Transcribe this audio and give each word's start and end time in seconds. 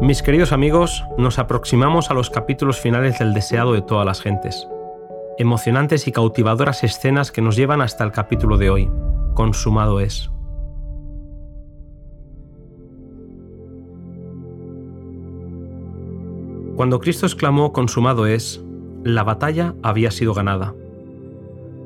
Mis 0.00 0.22
queridos 0.22 0.52
amigos, 0.52 1.04
nos 1.18 1.38
aproximamos 1.38 2.10
a 2.10 2.14
los 2.14 2.30
capítulos 2.30 2.80
finales 2.80 3.18
del 3.18 3.34
deseado 3.34 3.74
de 3.74 3.82
todas 3.82 4.06
las 4.06 4.22
gentes. 4.22 4.66
Emocionantes 5.36 6.08
y 6.08 6.12
cautivadoras 6.12 6.82
escenas 6.84 7.30
que 7.30 7.42
nos 7.42 7.54
llevan 7.54 7.82
hasta 7.82 8.02
el 8.02 8.10
capítulo 8.10 8.56
de 8.56 8.70
hoy. 8.70 8.90
Consumado 9.34 10.00
es. 10.00 10.30
Cuando 16.76 16.98
Cristo 16.98 17.26
exclamó 17.26 17.74
consumado 17.74 18.26
es, 18.26 18.64
la 19.04 19.22
batalla 19.22 19.74
había 19.82 20.10
sido 20.10 20.32
ganada. 20.32 20.74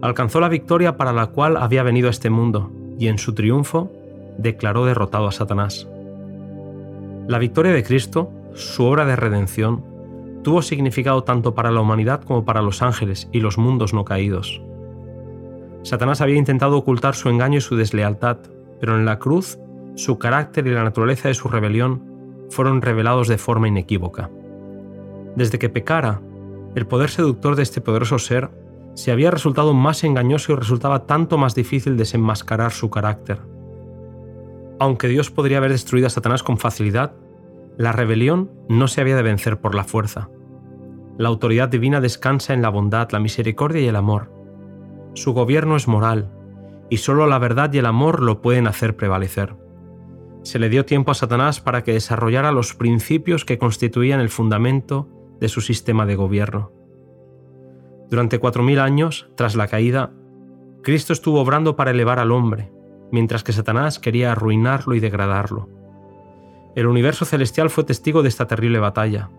Alcanzó 0.03 0.39
la 0.39 0.49
victoria 0.49 0.97
para 0.97 1.13
la 1.13 1.27
cual 1.27 1.57
había 1.57 1.83
venido 1.83 2.07
a 2.07 2.13
este 2.13 2.31
mundo, 2.31 2.71
y 2.97 3.09
en 3.09 3.19
su 3.19 3.35
triunfo 3.35 3.91
declaró 4.39 4.85
derrotado 4.85 5.27
a 5.27 5.33
Satanás. 5.33 5.89
La 7.27 7.39
victoria 7.39 7.73
de 7.73 7.83
Cristo, 7.83 8.31
su 8.53 8.85
obra 8.85 9.07
de 9.07 9.17
redención, 9.17 9.83
tuvo 10.43 10.61
significado 10.61 11.25
tanto 11.25 11.55
para 11.55 11.71
la 11.71 11.81
humanidad 11.81 12.23
como 12.23 12.45
para 12.45 12.61
los 12.61 12.83
ángeles 12.83 13.31
y 13.33 13.41
los 13.41 13.57
mundos 13.57 13.95
no 13.95 14.05
caídos. 14.05 14.61
Satanás 15.85 16.21
había 16.21 16.37
intentado 16.37 16.77
ocultar 16.77 17.15
su 17.15 17.31
engaño 17.31 17.59
y 17.59 17.63
su 17.63 17.77
deslealtad, 17.77 18.37
pero 18.79 18.99
en 18.99 19.07
la 19.07 19.19
cruz 19.19 19.59
su 19.95 20.19
carácter 20.19 20.67
y 20.67 20.71
la 20.71 20.85
naturaleza 20.85 21.29
de 21.29 21.35
su 21.35 21.49
rebelión 21.49 22.03
fueron 22.51 22.83
revelados 22.83 23.27
de 23.29 23.39
forma 23.39 23.69
inequívoca. 23.69 24.31
Desde 25.35 25.59
que 25.59 25.71
pecara, 25.71 26.21
el 26.75 26.87
poder 26.87 27.09
seductor 27.09 27.57
de 27.57 27.63
este 27.63 27.81
poderoso 27.81 28.19
ser 28.19 28.51
se 28.93 29.13
había 29.13 29.31
resultado 29.31 29.73
más 29.73 30.05
engañoso 30.05 30.53
y 30.53 30.57
resultaba 30.57 31.07
tanto 31.07 31.39
más 31.39 31.55
difícil 31.55 31.97
desenmascarar 31.97 32.73
su 32.73 32.91
carácter. 32.91 33.39
Aunque 34.79 35.09
Dios 35.09 35.31
podría 35.31 35.59
haber 35.59 35.71
destruido 35.71 36.07
a 36.07 36.11
Satanás 36.11 36.43
con 36.43 36.59
facilidad, 36.59 37.15
la 37.77 37.93
rebelión 37.93 38.51
no 38.69 38.89
se 38.89 39.01
había 39.01 39.17
de 39.17 39.23
vencer 39.23 39.61
por 39.61 39.75
la 39.75 39.85
fuerza. 39.85 40.31
La 41.17 41.29
autoridad 41.29 41.69
divina 41.69 42.01
descansa 42.01 42.55
en 42.55 42.63
la 42.63 42.69
bondad, 42.69 43.11
la 43.11 43.21
misericordia 43.21 43.81
y 43.81 43.87
el 43.87 43.97
amor. 43.97 44.33
Su 45.15 45.33
gobierno 45.33 45.77
es 45.77 45.87
moral, 45.87 46.31
y 46.91 46.99
solo 46.99 47.27
la 47.27 47.39
verdad 47.39 47.73
y 47.73 47.79
el 47.79 47.87
amor 47.87 48.21
lo 48.21 48.43
pueden 48.43 48.67
hacer 48.67 48.97
prevalecer. 48.97 49.57
Se 50.43 50.59
le 50.59 50.69
dio 50.69 50.85
tiempo 50.85 51.11
a 51.11 51.15
Satanás 51.15 51.61
para 51.61 51.83
que 51.83 51.93
desarrollara 51.93 52.53
los 52.53 52.75
principios 52.75 53.45
que 53.45 53.59
constituían 53.59 54.21
el 54.21 54.29
fundamento 54.29 55.09
de 55.41 55.49
su 55.49 55.61
sistema 55.61 56.05
de 56.05 56.17
gobierno. 56.17 56.73
Durante 58.11 58.39
cuatro 58.39 58.63
mil 58.63 58.79
años, 58.79 59.31
tras 59.37 59.57
la 59.57 59.69
caída, 59.69 60.13
Cristo 60.83 61.13
estuvo 61.13 61.41
obrando 61.41 61.77
para 61.77 61.93
elevar 61.93 62.19
al 62.19 62.31
hombre, 62.31 62.71
mientras 63.15 63.45
que 63.45 63.53
Satanás 63.53 64.01
quería 64.01 64.33
arruinarlo 64.33 64.97
y 64.97 65.01
degradarlo. 65.01 65.69
El 66.75 66.89
universo 66.89 67.25
celestial 67.25 67.71
fue 67.71 67.85
testigo 67.85 68.25
de 68.25 68.29
esta 68.29 68.49
terrible 68.49 68.81
batalla. 68.81 69.31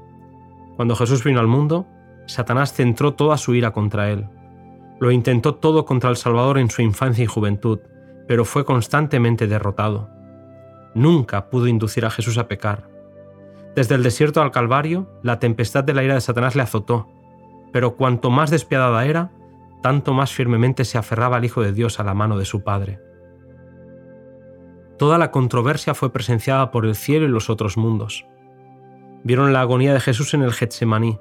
Cuando 0.78 0.96
Jesús 0.96 1.26
vino 1.26 1.42
al 1.42 1.48
mundo, 1.48 1.86
Satanás 2.26 2.72
centró 2.72 3.16
toda 3.16 3.38
su 3.38 3.54
ira 3.54 3.74
contra 3.74 4.10
él. 4.10 4.30
Lo 5.02 5.12
intentó 5.12 5.56
todo 5.56 5.84
contra 5.84 6.10
el 6.10 6.16
Salvador 6.16 6.58
en 6.58 6.70
su 6.70 6.82
infancia 6.84 7.26
y 7.26 7.28
juventud, 7.28 7.80
pero 8.30 8.46
fue 8.46 8.64
constantemente 8.64 9.46
derrotado. 9.46 10.10
Nunca 10.94 11.50
pudo 11.50 11.68
inducir 11.68 12.06
a 12.06 12.12
Jesús 12.12 12.38
a 12.38 12.48
pecar. 12.48 12.90
Desde 13.76 13.96
el 13.96 14.04
desierto 14.04 14.42
al 14.42 14.52
Calvario, 14.52 15.10
la 15.22 15.40
tempestad 15.40 15.84
de 15.84 15.94
la 15.94 16.04
ira 16.06 16.14
de 16.14 16.22
Satanás 16.22 16.56
le 16.56 16.62
azotó, 16.62 17.10
pero 17.74 17.98
cuanto 17.98 18.30
más 18.30 18.52
despiadada 18.52 19.06
era, 19.06 19.32
tanto 19.84 20.14
más 20.14 20.32
firmemente 20.32 20.86
se 20.86 20.98
aferraba 20.98 21.36
al 21.36 21.44
Hijo 21.44 21.62
de 21.62 21.74
Dios 21.74 22.00
a 22.00 22.06
la 22.06 22.14
mano 22.14 22.38
de 22.38 22.46
su 22.46 22.64
Padre. 22.64 23.02
Toda 24.98 25.18
la 25.18 25.32
controversia 25.32 25.94
fue 25.94 26.12
presenciada 26.12 26.72
por 26.72 26.86
el 26.86 26.96
cielo 26.96 27.26
y 27.26 27.30
los 27.30 27.50
otros 27.50 27.78
mundos. 27.78 28.26
Vieron 29.24 29.54
la 29.54 29.62
agonía 29.62 29.94
de 29.94 30.00
Jesús 30.00 30.34
en 30.34 30.42
el 30.42 30.54
Getsemaní, 30.54 31.20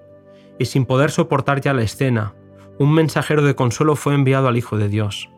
y 0.59 0.67
sin 0.67 0.87
poder 0.87 1.11
soportar 1.11 1.61
ya 1.61 1.75
la 1.75 1.83
escena, 1.83 2.35
un 2.79 2.93
mensajero 2.93 3.43
de 3.43 3.55
consuelo 3.55 3.97
fue 3.97 4.15
enviado 4.15 4.49
al 4.49 4.57
Hijo 4.57 4.77
de 4.77 4.89
Dios. 4.89 5.31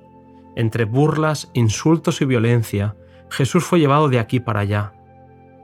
Entre 0.56 0.84
burlas, 0.84 1.50
insultos 1.54 2.20
y 2.20 2.24
violencia, 2.24 2.96
Jesús 3.30 3.64
fue 3.64 3.78
llevado 3.78 4.08
de 4.08 4.18
aquí 4.18 4.40
para 4.40 4.60
allá. 4.60 4.92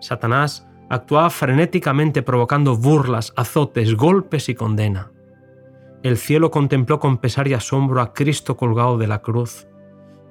Satanás 0.01 0.67
actuaba 0.89 1.31
frenéticamente 1.31 2.23
provocando 2.23 2.77
burlas, 2.77 3.33
azotes, 3.37 3.95
golpes 3.95 4.49
y 4.49 4.55
condena. 4.55 5.11
El 6.03 6.17
cielo 6.19 6.51
contempló 6.51 6.99
con 6.99 7.19
pesar 7.19 7.49
y 7.49 7.55
asombro 7.55 8.01
a 8.01 8.13
Cristo 8.13 8.57
colgado 8.57 8.99
de 8.99 9.07
la 9.07 9.23
cruz, 9.23 9.67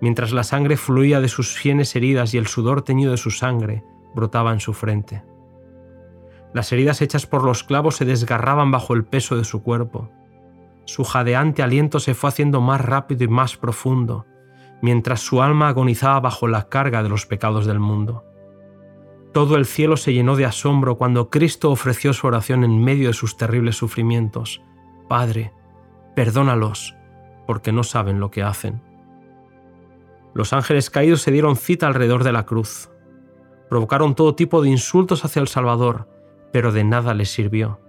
mientras 0.01 0.31
la 0.33 0.43
sangre 0.43 0.75
fluía 0.75 1.21
de 1.21 1.29
sus 1.29 1.53
sienes 1.53 1.95
heridas 1.95 2.33
y 2.33 2.37
el 2.37 2.47
sudor 2.47 2.81
teñido 2.81 3.11
de 3.11 3.17
su 3.17 3.31
sangre 3.31 3.83
brotaba 4.13 4.51
en 4.51 4.59
su 4.59 4.73
frente. 4.73 5.23
Las 6.53 6.71
heridas 6.71 7.01
hechas 7.01 7.25
por 7.25 7.43
los 7.43 7.63
clavos 7.63 7.95
se 7.95 8.05
desgarraban 8.05 8.71
bajo 8.71 8.93
el 8.93 9.05
peso 9.05 9.37
de 9.37 9.45
su 9.45 9.63
cuerpo. 9.63 10.09
Su 10.85 11.03
jadeante 11.03 11.63
aliento 11.63 11.99
se 11.99 12.13
fue 12.13 12.29
haciendo 12.29 12.59
más 12.59 12.81
rápido 12.81 13.23
y 13.23 13.27
más 13.29 13.55
profundo, 13.55 14.25
mientras 14.81 15.21
su 15.21 15.41
alma 15.41 15.69
agonizaba 15.69 16.19
bajo 16.19 16.47
la 16.47 16.67
carga 16.67 17.03
de 17.03 17.09
los 17.09 17.25
pecados 17.25 17.65
del 17.65 17.79
mundo. 17.79 18.25
Todo 19.31 19.55
el 19.55 19.65
cielo 19.65 19.95
se 19.95 20.13
llenó 20.13 20.35
de 20.35 20.45
asombro 20.45 20.97
cuando 20.97 21.29
Cristo 21.29 21.71
ofreció 21.71 22.11
su 22.11 22.27
oración 22.27 22.65
en 22.65 22.83
medio 22.83 23.07
de 23.07 23.13
sus 23.13 23.37
terribles 23.37 23.77
sufrimientos. 23.77 24.61
Padre, 25.07 25.53
perdónalos, 26.15 26.97
porque 27.47 27.71
no 27.71 27.83
saben 27.83 28.19
lo 28.19 28.29
que 28.29 28.43
hacen. 28.43 28.81
Los 30.33 30.53
ángeles 30.53 30.89
caídos 30.89 31.21
se 31.21 31.31
dieron 31.31 31.55
cita 31.55 31.87
alrededor 31.87 32.23
de 32.23 32.31
la 32.31 32.45
cruz. 32.45 32.89
Provocaron 33.69 34.15
todo 34.15 34.35
tipo 34.35 34.61
de 34.61 34.69
insultos 34.69 35.25
hacia 35.25 35.41
el 35.41 35.47
Salvador, 35.47 36.07
pero 36.51 36.71
de 36.71 36.83
nada 36.83 37.13
les 37.13 37.29
sirvió. 37.29 37.79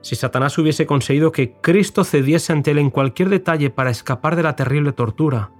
Si 0.00 0.16
Satanás 0.16 0.58
hubiese 0.58 0.86
conseguido 0.86 1.32
que 1.32 1.54
Cristo 1.60 2.04
cediese 2.04 2.52
ante 2.52 2.72
él 2.72 2.78
en 2.78 2.90
cualquier 2.90 3.28
detalle 3.28 3.70
para 3.70 3.90
escapar 3.90 4.36
de 4.36 4.42
la 4.42 4.54
terrible 4.54 4.92
tortura, 4.92 5.50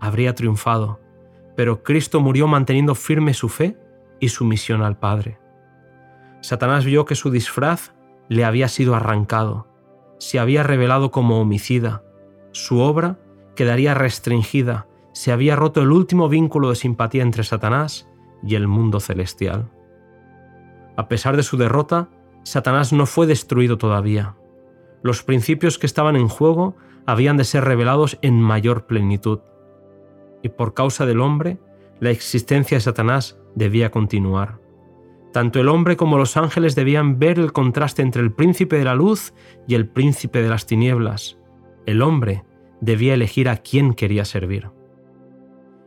habría 0.00 0.34
triunfado, 0.34 1.00
pero 1.56 1.82
Cristo 1.82 2.20
murió 2.20 2.46
manteniendo 2.46 2.94
firme 2.94 3.34
su 3.34 3.48
fe 3.48 3.76
y 4.18 4.30
su 4.30 4.44
misión 4.44 4.82
al 4.82 4.98
Padre. 4.98 5.38
Satanás 6.40 6.84
vio 6.84 7.04
que 7.04 7.14
su 7.14 7.30
disfraz 7.30 7.92
le 8.28 8.44
había 8.44 8.68
sido 8.68 8.94
arrancado, 8.94 9.68
se 10.18 10.38
había 10.38 10.62
revelado 10.62 11.10
como 11.10 11.40
homicida, 11.40 12.02
su 12.52 12.80
obra 12.80 13.18
quedaría 13.54 13.92
restringida 13.92 14.86
se 15.12 15.32
había 15.32 15.56
roto 15.56 15.82
el 15.82 15.90
último 15.90 16.28
vínculo 16.28 16.70
de 16.70 16.76
simpatía 16.76 17.22
entre 17.22 17.44
Satanás 17.44 18.08
y 18.42 18.54
el 18.54 18.68
mundo 18.68 19.00
celestial. 19.00 19.70
A 20.96 21.08
pesar 21.08 21.36
de 21.36 21.42
su 21.42 21.56
derrota, 21.56 22.08
Satanás 22.42 22.92
no 22.92 23.06
fue 23.06 23.26
destruido 23.26 23.78
todavía. 23.78 24.36
Los 25.02 25.22
principios 25.22 25.78
que 25.78 25.86
estaban 25.86 26.16
en 26.16 26.28
juego 26.28 26.76
habían 27.06 27.36
de 27.36 27.44
ser 27.44 27.64
revelados 27.64 28.18
en 28.22 28.40
mayor 28.40 28.86
plenitud. 28.86 29.40
Y 30.42 30.50
por 30.50 30.74
causa 30.74 31.06
del 31.06 31.20
hombre, 31.20 31.58
la 32.00 32.10
existencia 32.10 32.76
de 32.76 32.82
Satanás 32.82 33.38
debía 33.54 33.90
continuar. 33.90 34.60
Tanto 35.32 35.60
el 35.60 35.68
hombre 35.68 35.96
como 35.96 36.18
los 36.18 36.36
ángeles 36.36 36.74
debían 36.74 37.18
ver 37.18 37.38
el 37.38 37.52
contraste 37.52 38.02
entre 38.02 38.22
el 38.22 38.32
príncipe 38.32 38.76
de 38.76 38.84
la 38.84 38.94
luz 38.94 39.32
y 39.66 39.74
el 39.74 39.88
príncipe 39.88 40.42
de 40.42 40.48
las 40.48 40.66
tinieblas. 40.66 41.38
El 41.86 42.02
hombre 42.02 42.44
debía 42.80 43.14
elegir 43.14 43.48
a 43.48 43.58
quién 43.58 43.94
quería 43.94 44.24
servir 44.24 44.70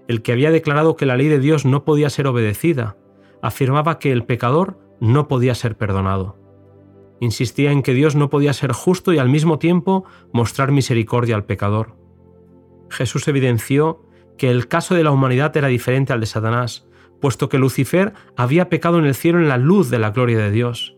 el 0.08 0.22
que 0.22 0.32
había 0.32 0.52
declarado 0.52 0.96
que 0.96 1.06
la 1.06 1.18
ley 1.18 1.28
de 1.28 1.40
Dios 1.40 1.66
no 1.66 1.86
podía 1.86 2.10
ser 2.10 2.28
obedecida, 2.28 2.98
afirmaba 3.42 4.00
que 4.00 4.12
el 4.12 4.26
pecador 4.26 4.80
no 5.00 5.28
podía 5.28 5.56
ser 5.56 5.78
perdonado. 5.78 6.38
Insistía 7.20 7.72
en 7.72 7.84
que 7.84 7.94
Dios 7.94 8.16
no 8.16 8.30
podía 8.30 8.54
ser 8.54 8.72
justo 8.72 9.14
y 9.14 9.18
al 9.18 9.30
mismo 9.30 9.60
tiempo 9.60 10.06
mostrar 10.32 10.72
misericordia 10.72 11.36
al 11.36 11.46
pecador. 11.46 11.96
Jesús 12.90 13.28
evidenció 13.28 14.02
que 14.38 14.50
el 14.50 14.68
caso 14.68 14.96
de 14.96 15.04
la 15.04 15.12
humanidad 15.12 15.56
era 15.56 15.68
diferente 15.68 16.14
al 16.14 16.20
de 16.20 16.26
Satanás, 16.26 16.88
puesto 17.22 17.50
que 17.50 17.58
Lucifer 17.58 18.14
había 18.36 18.70
pecado 18.70 19.00
en 19.00 19.06
el 19.06 19.16
cielo 19.16 19.40
en 19.40 19.48
la 19.48 19.58
luz 19.58 19.90
de 19.90 20.00
la 20.00 20.12
gloria 20.12 20.38
de 20.38 20.52
Dios. 20.52 20.96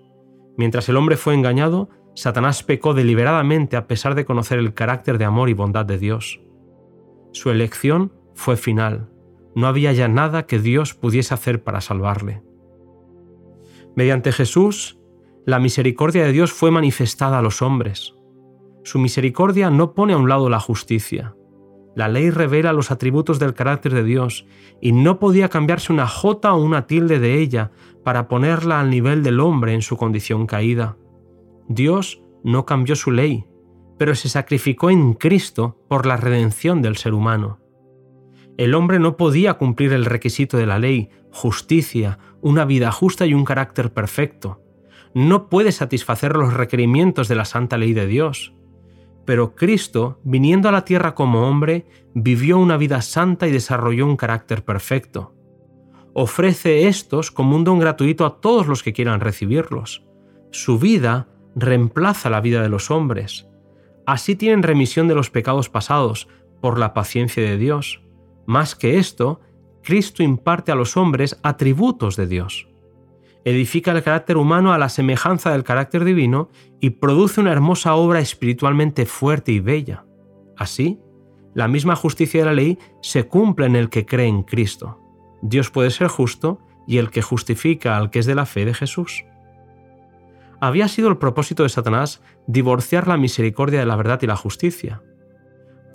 Mientras 0.58 0.90
el 0.90 0.98
hombre 0.98 1.18
fue 1.18 1.36
engañado, 1.36 1.90
Satanás 2.16 2.64
pecó 2.64 2.94
deliberadamente 2.94 3.76
a 3.76 3.88
pesar 3.88 4.16
de 4.16 4.26
conocer 4.26 4.58
el 4.58 4.74
carácter 4.74 5.18
de 5.18 5.26
amor 5.26 5.50
y 5.50 5.54
bondad 5.54 5.86
de 5.86 5.98
Dios. 5.98 6.42
Su 7.34 7.52
elección 7.52 8.14
fue 8.36 8.58
final. 8.58 9.10
No 9.56 9.68
había 9.68 9.94
ya 9.94 10.08
nada 10.08 10.46
que 10.46 10.60
Dios 10.60 10.94
pudiese 10.94 11.34
hacer 11.34 11.64
para 11.64 11.82
salvarle. 11.82 12.44
Mediante 13.96 14.32
Jesús, 14.32 15.00
la 15.46 15.60
misericordia 15.60 16.26
de 16.26 16.32
Dios 16.32 16.52
fue 16.52 16.70
manifestada 16.70 17.40
a 17.40 17.42
los 17.42 17.62
hombres. 17.62 18.16
Su 18.84 19.00
misericordia 19.00 19.70
no 19.70 19.94
pone 19.94 20.14
a 20.14 20.18
un 20.18 20.28
lado 20.28 20.50
la 20.50 20.60
justicia. 20.60 21.36
La 21.96 22.10
ley 22.10 22.30
revela 22.30 22.74
los 22.74 22.92
atributos 22.92 23.40
del 23.40 23.54
carácter 23.54 23.94
de 23.94 24.04
Dios 24.04 24.46
y 24.82 24.92
no 24.92 25.18
podía 25.18 25.48
cambiarse 25.48 25.94
una 25.94 26.08
jota 26.08 26.54
o 26.54 26.62
una 26.62 26.88
tilde 26.88 27.20
de 27.20 27.40
ella 27.40 27.72
para 28.04 28.28
ponerla 28.28 28.82
al 28.82 28.90
nivel 28.90 29.24
del 29.24 29.40
hombre 29.40 29.74
en 29.74 29.82
su 29.82 29.96
condición 29.96 30.46
caída. 30.46 30.98
Dios 31.70 32.22
no 32.44 32.66
cambió 32.66 32.96
su 32.98 33.12
ley, 33.12 33.46
pero 33.98 34.14
se 34.14 34.28
sacrificó 34.28 34.90
en 34.90 35.14
Cristo 35.14 35.80
por 35.88 36.06
la 36.06 36.18
redención 36.18 36.82
del 36.82 36.98
ser 36.98 37.14
humano. 37.14 37.60
El 38.58 38.74
hombre 38.74 39.00
no 39.00 39.18
podía 39.18 39.56
cumplir 39.56 39.92
el 39.92 40.06
requisito 40.06 40.58
de 40.58 40.66
la 40.66 40.80
ley, 40.80 41.10
justicia, 41.32 42.20
una 42.42 42.64
vida 42.64 42.92
justa 42.92 43.26
y 43.26 43.34
un 43.34 43.46
carácter 43.46 43.92
perfecto. 43.92 44.62
no 45.14 45.48
puede 45.48 45.72
satisfacer 45.72 46.36
los 46.36 46.54
requerimientos 46.54 47.30
de 47.30 47.36
la 47.36 47.46
santa 47.46 47.78
ley 47.78 47.94
de 47.94 48.06
Dios. 48.06 48.54
Pero 49.26 49.56
Cristo, 49.56 50.20
viniendo 50.26 50.68
a 50.68 50.74
la 50.74 50.84
tierra 50.84 51.16
como 51.16 51.48
hombre, 51.48 51.86
vivió 52.14 52.58
una 52.60 52.76
vida 52.76 53.02
santa 53.02 53.48
y 53.48 53.52
desarrolló 53.52 54.06
un 54.06 54.18
carácter 54.18 54.66
perfecto. 54.66 55.34
Ofrece 56.14 56.88
estos 56.88 57.32
como 57.32 57.56
un 57.56 57.64
don 57.64 57.80
gratuito 57.80 58.26
a 58.26 58.42
todos 58.42 58.68
los 58.68 58.84
que 58.84 58.92
quieran 58.92 59.22
recibirlos. 59.22 60.06
Su 60.52 60.80
vida 60.80 61.30
reemplaza 61.56 62.30
la 62.30 62.42
vida 62.42 62.62
de 62.62 62.70
los 62.70 62.92
hombres. 62.92 63.48
Así 64.06 64.36
tienen 64.36 64.64
remisión 64.64 65.08
de 65.08 65.16
los 65.16 65.30
pecados 65.30 65.70
pasados 65.70 66.28
por 66.62 66.78
la 66.78 66.94
paciencia 66.94 67.42
de 67.42 67.58
Dios. 67.58 68.02
Más 68.46 68.76
que 68.76 68.98
esto, 68.98 69.42
Cristo 69.84 70.24
imparte 70.24 70.72
a 70.72 70.76
los 70.76 70.98
hombres 70.98 71.40
atributos 71.44 72.16
de 72.16 72.28
Dios. 72.28 72.68
Edifica 73.44 73.92
el 73.92 74.02
carácter 74.02 74.38
humano 74.38 74.74
a 74.74 74.78
la 74.78 74.90
semejanza 74.90 75.52
del 75.52 75.64
carácter 75.64 76.04
divino 76.04 76.50
y 76.80 76.92
produce 76.92 77.42
una 77.42 77.52
hermosa 77.52 77.94
obra 77.96 78.20
espiritualmente 78.20 79.06
fuerte 79.06 79.52
y 79.52 79.60
bella. 79.60 80.06
Así, 80.58 81.00
la 81.54 81.68
misma 81.68 81.96
justicia 81.96 82.42
de 82.42 82.46
la 82.48 82.54
ley 82.54 82.80
se 83.02 83.28
cumple 83.28 83.68
en 83.68 83.76
el 83.76 83.90
que 83.90 84.06
cree 84.06 84.28
en 84.28 84.44
Cristo. 84.44 85.00
Dios 85.42 85.70
puede 85.70 85.92
ser 85.92 86.08
justo 86.08 86.60
y 86.88 86.98
el 86.98 87.12
que 87.12 87.22
justifica 87.22 87.98
al 87.98 88.10
que 88.10 88.20
es 88.20 88.26
de 88.26 88.36
la 88.36 88.46
fe 88.46 88.66
de 88.66 88.74
Jesús. 88.74 89.24
Había 90.60 90.88
sido 90.88 91.10
el 91.10 91.18
propósito 91.18 91.64
de 91.64 91.70
Satanás 91.70 92.22
divorciar 92.48 93.08
la 93.08 93.18
misericordia 93.18 93.80
de 93.80 93.86
la 93.86 93.96
verdad 93.96 94.20
y 94.22 94.28
la 94.28 94.36
justicia. 94.36 95.02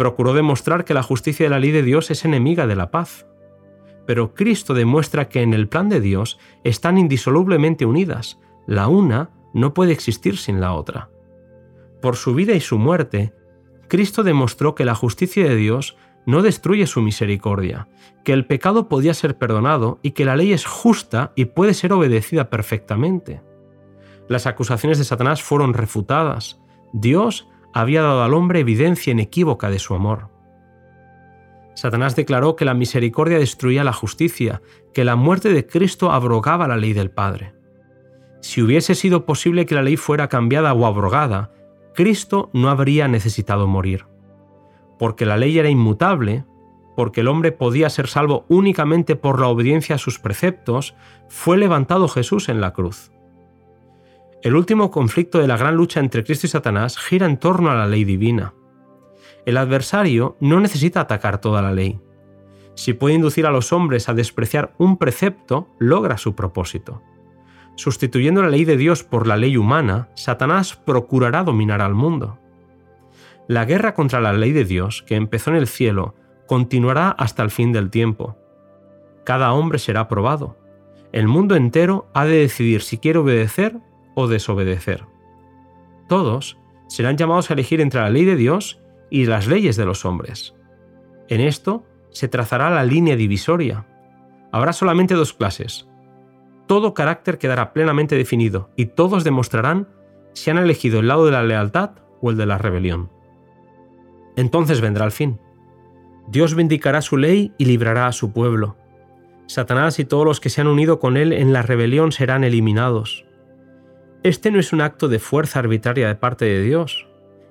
Procuró 0.01 0.33
demostrar 0.33 0.87
que 0.87 0.95
la 0.95 1.03
justicia 1.03 1.45
de 1.45 1.51
la 1.51 1.59
ley 1.59 1.73
de 1.73 1.83
Dios 1.83 2.11
es 2.11 2.25
enemiga 2.25 2.67
de 2.67 2.77
la 2.77 2.91
paz 2.91 3.27
pero 4.11 4.35
Cristo 4.35 4.75
demuestra 4.75 5.29
que 5.29 5.41
en 5.41 5.55
el 5.55 5.69
plan 5.69 5.89
de 5.89 6.01
Dios 6.01 6.41
están 6.65 6.99
indisolublemente 6.99 7.87
unidas, 7.87 8.41
la 8.67 8.89
una 8.89 9.31
no 9.55 9.73
puede 9.73 9.93
existir 9.93 10.37
sin 10.37 10.61
la 10.61 10.73
otra. 10.73 11.11
Por 12.03 12.17
su 12.17 12.35
vida 12.35 12.55
y 12.55 12.61
su 12.61 12.77
muerte, 12.77 13.33
Cristo 13.87 14.25
demostró 14.25 14.75
que 14.75 14.85
la 14.85 14.97
justicia 14.97 15.45
de 15.49 15.55
Dios 15.55 15.97
no 16.27 16.43
destruye 16.43 16.89
su 16.89 17.03
misericordia, 17.03 17.87
que 18.25 18.33
el 18.33 18.47
pecado 18.47 18.89
podía 18.89 19.15
ser 19.15 19.39
perdonado 19.39 20.01
y 20.03 20.11
que 20.11 20.25
la 20.25 20.35
ley 20.35 20.53
es 20.53 20.67
justa 20.67 21.33
y 21.37 21.45
puede 21.45 21.73
ser 21.73 21.93
obedecida 21.93 22.51
perfectamente. 22.51 23.43
Las 24.29 24.47
acusaciones 24.49 24.99
de 24.99 25.05
Satanás 25.05 25.41
fueron 25.41 25.73
refutadas. 25.73 26.61
Dios 26.93 27.49
había 27.73 28.03
dado 28.03 28.23
al 28.23 28.35
hombre 28.35 28.61
evidencia 28.61 29.13
inequívoca 29.13 29.71
de 29.71 29.79
su 29.79 29.95
amor. 29.95 30.29
Satanás 31.75 32.17
declaró 32.17 32.57
que 32.57 32.65
la 32.65 32.75
misericordia 32.75 33.39
destruía 33.39 33.85
la 33.85 33.93
justicia, 33.93 34.61
que 34.93 35.05
la 35.05 35.17
muerte 35.17 35.51
de 35.51 35.67
Cristo 35.67 36.13
abrogaba 36.13 36.69
la 36.69 36.77
ley 36.77 36.93
del 36.93 37.11
Padre. 37.11 37.55
Si 38.41 38.63
hubiese 38.63 38.95
sido 38.95 39.25
posible 39.25 39.67
que 39.67 39.75
la 39.75 39.83
ley 39.83 39.97
fuera 39.97 40.29
cambiada 40.29 40.73
o 40.73 40.87
abrogada, 40.87 41.53
Cristo 41.95 42.51
no 42.53 42.71
habría 42.71 43.09
necesitado 43.09 43.67
morir. 43.67 44.07
Porque 44.99 45.27
la 45.27 45.37
ley 45.37 45.59
era 45.59 45.71
inmutable, 45.71 46.45
porque 46.97 47.23
el 47.23 47.29
hombre 47.29 47.53
podía 47.53 47.89
ser 47.89 48.09
salvo 48.09 48.45
únicamente 48.49 49.17
por 49.17 49.41
la 49.41 49.49
obediencia 49.49 49.95
a 49.95 49.99
sus 49.99 50.19
preceptos, 50.19 50.95
fue 51.29 51.57
levantado 51.57 52.09
Jesús 52.09 52.49
en 52.49 52.61
la 52.61 52.73
cruz. 52.73 53.11
El 54.43 54.57
último 54.57 54.91
conflicto 54.91 55.39
de 55.39 55.47
la 55.47 55.59
gran 55.59 55.77
lucha 55.77 56.01
entre 56.01 56.25
Cristo 56.25 56.47
y 56.47 56.51
Satanás 56.51 56.97
gira 56.97 57.27
en 57.27 57.37
torno 57.37 57.71
a 57.71 57.75
la 57.75 57.87
ley 57.87 58.05
divina. 58.05 58.55
El 59.45 59.59
adversario 59.59 60.39
no 60.41 60.61
necesita 60.61 61.01
atacar 61.01 61.43
toda 61.43 61.61
la 61.61 61.73
ley. 61.73 62.01
Si 62.75 62.95
puede 62.95 63.17
inducir 63.17 63.45
a 63.45 63.51
los 63.51 63.71
hombres 63.71 64.09
a 64.09 64.15
despreciar 64.15 64.73
un 64.79 64.97
precepto, 64.97 65.69
logra 65.79 66.17
su 66.17 66.35
propósito. 66.35 67.03
Sustituyendo 67.77 68.41
la 68.43 68.49
ley 68.49 68.65
de 68.65 68.79
Dios 68.79 69.05
por 69.05 69.27
la 69.27 69.37
ley 69.37 69.59
humana, 69.59 70.09
Satanás 70.15 70.75
procurará 70.75 71.43
dominar 71.43 71.83
al 71.83 71.95
mundo. 71.95 72.39
La 73.47 73.67
guerra 73.67 73.93
contra 73.93 74.23
la 74.23 74.33
ley 74.33 74.53
de 74.53 74.65
Dios, 74.65 75.03
que 75.03 75.17
empezó 75.17 75.51
en 75.51 75.57
el 75.57 75.67
cielo, 75.67 76.15
continuará 76.47 77.11
hasta 77.11 77.43
el 77.43 77.51
fin 77.51 77.73
del 77.73 77.91
tiempo. 77.91 78.39
Cada 79.25 79.53
hombre 79.53 79.79
será 79.79 80.09
probado. 80.09 80.57
El 81.13 81.29
mundo 81.29 81.57
entero 81.57 82.09
ha 82.15 82.25
de 82.25 82.39
decidir 82.39 82.81
si 82.81 82.97
quiere 82.97 83.19
obedecer 83.19 83.77
o 84.21 84.29
desobedecer. 84.29 85.05
Todos 86.09 86.59
serán 86.89 87.17
llamados 87.17 87.51
a 87.51 87.55
elegir 87.55 87.81
entre 87.81 88.01
la 88.01 88.11
ley 88.11 88.25
de 88.25 88.37
Dios 88.37 88.81
y 89.11 89.27
las 89.27 89.47
leyes 89.47 89.77
de 89.77 89.87
los 89.87 90.05
hombres. 90.05 90.55
En 91.29 91.41
esto 91.41 91.85
se 92.11 92.29
trazará 92.29 92.71
la 92.71 92.85
línea 92.85 93.17
divisoria. 93.17 93.87
Habrá 94.53 94.73
solamente 94.73 95.15
dos 95.15 95.33
clases. 95.33 95.89
Todo 96.67 96.95
carácter 96.95 97.39
quedará 97.39 97.73
plenamente 97.73 98.17
definido 98.17 98.71
y 98.77 98.87
todos 98.87 99.25
demostrarán 99.25 99.89
si 100.33 100.51
han 100.51 100.59
elegido 100.59 101.01
el 101.01 101.09
lado 101.09 101.27
de 101.27 101.33
la 101.33 101.43
lealtad 101.43 101.91
o 102.21 102.31
el 102.31 102.37
de 102.37 102.47
la 102.47 102.59
rebelión. 102.59 103.11
Entonces 104.37 104.81
vendrá 104.81 105.05
el 105.05 105.13
fin. 105.13 105.41
Dios 106.29 106.55
vindicará 106.55 107.03
su 107.03 107.17
ley 107.17 107.53
y 107.59 107.65
librará 107.65 108.07
a 108.07 108.13
su 108.13 108.33
pueblo. 108.33 108.77
Satanás 109.47 109.99
y 109.99 110.05
todos 110.05 110.25
los 110.25 110.41
que 110.41 110.49
se 110.49 110.61
han 110.61 110.69
unido 110.69 111.01
con 111.01 111.17
él 111.17 111.33
en 111.33 111.53
la 111.53 111.63
rebelión 111.63 112.13
serán 112.13 112.45
eliminados. 112.45 113.27
Este 114.23 114.51
no 114.51 114.59
es 114.59 114.75
un 114.75 114.83
acto 114.83 115.09
de 115.09 115.19
fuerza 115.19 115.61
arbitraria 115.61 116.09
de 116.09 116.15
parte 116.15 116.45
de 116.45 116.63
Dios, 116.63 117.07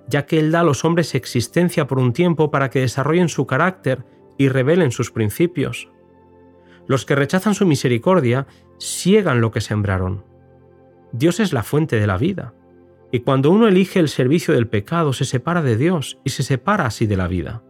ya 0.08 0.28
que 0.28 0.38
Él 0.38 0.52
da 0.52 0.60
a 0.60 0.64
los 0.64 0.86
hombres 0.86 1.16
existencia 1.16 1.88
por 1.88 1.98
un 1.98 2.14
tiempo 2.14 2.52
para 2.52 2.70
que 2.70 2.82
desarrollen 2.82 3.28
su 3.28 3.48
carácter 3.48 4.06
y 4.38 4.50
revelen 4.50 4.92
sus 4.92 5.10
principios. 5.10 5.90
Los 6.86 7.06
que 7.06 7.16
rechazan 7.16 7.56
su 7.56 7.66
misericordia 7.66 8.46
ciegan 8.78 9.42
lo 9.42 9.50
que 9.50 9.62
sembraron. 9.62 10.24
Dios 11.12 11.40
es 11.40 11.54
la 11.54 11.64
fuente 11.64 12.00
de 12.00 12.06
la 12.06 12.18
vida, 12.18 12.54
y 13.12 13.22
cuando 13.22 13.50
uno 13.50 13.68
elige 13.68 14.00
el 14.00 14.08
servicio 14.08 14.54
del 14.54 14.68
pecado 14.68 15.12
se 15.12 15.26
separa 15.26 15.64
de 15.64 15.76
Dios 15.76 16.20
y 16.24 16.30
se 16.30 16.44
separa 16.44 16.86
así 16.86 17.08
de 17.08 17.18
la 17.18 17.28
vida. 17.28 17.64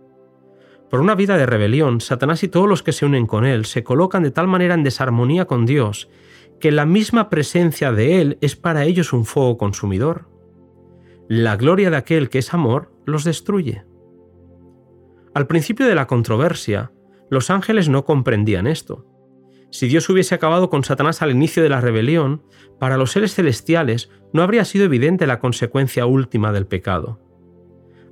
Por 0.90 1.00
una 1.00 1.16
vida 1.16 1.38
de 1.38 1.46
rebelión, 1.46 2.02
Satanás 2.02 2.44
y 2.44 2.50
todos 2.50 2.68
los 2.68 2.84
que 2.84 2.92
se 2.92 3.06
unen 3.06 3.28
con 3.28 3.46
él 3.46 3.66
se 3.66 3.84
colocan 3.84 4.24
de 4.24 4.32
tal 4.32 4.48
manera 4.48 4.74
en 4.74 4.84
desarmonía 4.84 5.46
con 5.46 5.66
Dios 5.66 6.10
que 6.60 6.72
la 6.72 6.86
misma 6.86 7.30
presencia 7.30 7.92
de 7.92 8.22
Él 8.22 8.38
es 8.42 8.56
para 8.56 8.86
ellos 8.86 9.14
un 9.14 9.26
fuego 9.26 9.58
consumidor 9.58 10.30
la 11.30 11.58
gloria 11.58 11.92
de 11.92 11.96
aquel 11.96 12.28
que 12.28 12.40
es 12.40 12.56
amor 12.56 12.92
los 13.06 13.24
destruye. 13.24 13.86
Al 15.36 15.46
principio 15.46 15.86
de 15.86 15.94
la 15.94 16.08
controversia, 16.08 16.92
los 17.30 17.52
ángeles 17.52 17.88
no 17.88 18.04
comprendían 18.04 18.66
esto. 18.66 19.06
Si 19.70 19.88
Dios 19.88 20.10
hubiese 20.10 20.34
acabado 20.34 20.72
con 20.72 20.84
Satanás 20.84 21.22
al 21.22 21.30
inicio 21.30 21.62
de 21.62 21.70
la 21.70 21.82
rebelión, 21.82 22.42
para 22.80 22.98
los 22.98 23.12
seres 23.12 23.36
celestiales 23.36 24.10
no 24.34 24.42
habría 24.42 24.66
sido 24.66 24.86
evidente 24.86 25.28
la 25.28 25.40
consecuencia 25.40 26.08
última 26.08 26.52
del 26.52 26.66
pecado. 26.66 27.20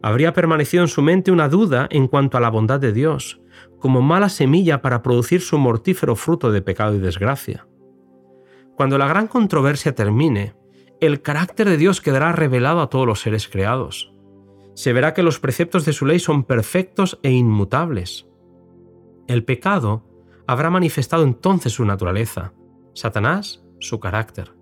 Habría 0.04 0.34
permanecido 0.34 0.84
en 0.84 0.88
su 0.88 1.02
mente 1.02 1.32
una 1.32 1.50
duda 1.50 1.88
en 1.90 2.08
cuanto 2.08 2.38
a 2.38 2.40
la 2.40 2.52
bondad 2.52 2.80
de 2.80 2.94
Dios, 2.94 3.42
como 3.80 4.04
mala 4.04 4.30
semilla 4.30 4.84
para 4.84 5.02
producir 5.02 5.42
su 5.42 5.58
mortífero 5.58 6.16
fruto 6.16 6.52
de 6.52 6.62
pecado 6.62 6.94
y 6.94 7.00
desgracia. 7.00 7.66
Cuando 8.78 9.00
la 9.00 9.08
gran 9.08 9.28
controversia 9.28 9.96
termine, 9.96 10.54
el 11.02 11.24
carácter 11.24 11.68
de 11.68 11.78
Dios 11.78 12.00
quedará 12.00 12.32
revelado 12.32 12.80
a 12.80 12.92
todos 12.92 13.08
los 13.08 13.20
seres 13.20 13.48
creados. 13.48 14.14
Se 14.76 14.94
verá 14.94 15.16
que 15.16 15.24
los 15.24 15.40
preceptos 15.40 15.84
de 15.84 15.94
su 15.94 16.06
ley 16.06 16.20
son 16.20 16.44
perfectos 16.44 17.20
e 17.24 17.32
inmutables. 17.32 18.28
El 19.28 19.44
pecado 19.44 20.04
habrá 20.46 20.70
manifestado 20.70 21.24
entonces 21.24 21.74
su 21.74 21.86
naturaleza, 21.86 22.54
Satanás 22.94 23.66
su 23.80 24.00
carácter. 24.00 24.54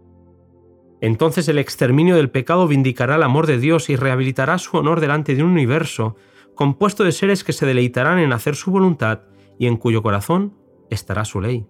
Entonces 1.01 1.49
el 1.49 1.57
exterminio 1.57 2.15
del 2.15 2.31
pecado 2.31 2.69
vindicará 2.69 3.15
el 3.15 3.23
amor 3.23 3.47
de 3.47 3.59
Dios 3.59 3.89
y 3.89 3.97
rehabilitará 3.97 4.57
su 4.59 4.77
honor 4.77 5.01
delante 5.01 5.35
de 5.35 5.43
un 5.43 5.51
universo 5.51 6.15
compuesto 6.55 7.03
de 7.03 7.11
seres 7.11 7.43
que 7.43 7.51
se 7.51 7.65
deleitarán 7.65 8.19
en 8.19 8.31
hacer 8.31 8.55
su 8.55 8.71
voluntad 8.71 9.23
y 9.59 9.67
en 9.67 9.75
cuyo 9.75 10.01
corazón 10.01 10.53
estará 10.89 11.25
su 11.25 11.41
ley. 11.41 11.67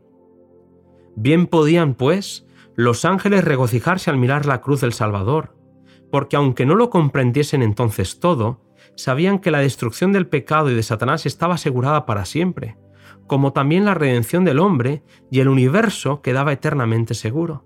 Bien 1.16 1.48
podían, 1.48 1.94
pues, 1.94 2.46
los 2.76 3.06
ángeles 3.06 3.44
regocijarse 3.44 4.10
al 4.10 4.18
mirar 4.18 4.46
la 4.46 4.62
cruz 4.62 4.82
del 4.82 4.94
Salvador, 4.94 5.56
porque 6.12 6.36
aunque 6.36 6.66
no 6.66 6.76
lo 6.76 6.90
comprendiesen 6.90 7.62
entonces 7.62 8.20
todo, 8.20 8.62
sabían 8.96 9.40
que 9.40 9.52
la 9.52 9.60
destrucción 9.60 10.12
del 10.12 10.28
pecado 10.28 10.70
y 10.70 10.76
de 10.76 10.84
Satanás 10.84 11.26
estaba 11.26 11.56
asegurada 11.56 12.06
para 12.06 12.26
siempre, 12.26 12.78
como 13.28 13.54
también 13.54 13.86
la 13.86 13.94
redención 13.94 14.46
del 14.46 14.60
hombre 14.60 15.04
y 15.32 15.40
el 15.40 15.48
universo 15.48 16.22
quedaba 16.22 16.54
eternamente 16.54 17.14
seguro. 17.14 17.66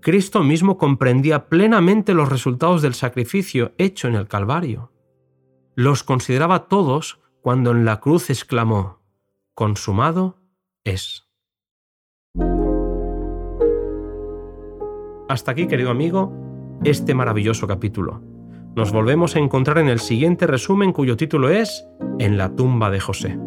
Cristo 0.00 0.42
mismo 0.42 0.76
comprendía 0.76 1.48
plenamente 1.48 2.12
los 2.12 2.28
resultados 2.28 2.82
del 2.82 2.94
sacrificio 2.94 3.72
hecho 3.78 4.06
en 4.06 4.16
el 4.16 4.28
Calvario. 4.28 4.92
Los 5.76 6.02
consideraba 6.02 6.68
todos 6.68 7.20
cuando 7.40 7.70
en 7.70 7.84
la 7.84 8.00
cruz 8.00 8.28
exclamó, 8.28 9.00
Consumado 9.54 10.36
es. 10.84 11.24
Hasta 15.28 15.52
aquí, 15.52 15.66
querido 15.66 15.90
amigo, 15.90 16.32
este 16.84 17.14
maravilloso 17.14 17.66
capítulo. 17.66 18.20
Nos 18.76 18.92
volvemos 18.92 19.36
a 19.36 19.38
encontrar 19.38 19.78
en 19.78 19.88
el 19.88 19.98
siguiente 19.98 20.46
resumen 20.46 20.92
cuyo 20.92 21.16
título 21.16 21.48
es 21.48 21.86
En 22.18 22.36
la 22.36 22.54
tumba 22.54 22.90
de 22.90 23.00
José. 23.00 23.38